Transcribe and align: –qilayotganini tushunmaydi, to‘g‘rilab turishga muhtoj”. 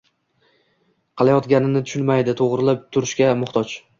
–qilayotganini 1.21 1.83
tushunmaydi, 1.89 2.35
to‘g‘rilab 2.41 2.83
turishga 2.97 3.31
muhtoj”. 3.45 3.79